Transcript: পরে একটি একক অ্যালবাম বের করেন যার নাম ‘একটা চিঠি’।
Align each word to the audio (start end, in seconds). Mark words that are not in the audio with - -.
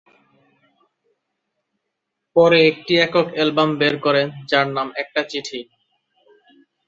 পরে 2.35 2.57
একটি 2.67 2.93
একক 2.97 3.27
অ্যালবাম 3.33 3.69
বের 3.79 3.95
করেন 4.05 4.27
যার 4.49 4.67
নাম 4.75 4.87
‘একটা 4.95 5.21
চিঠি’। 5.29 5.59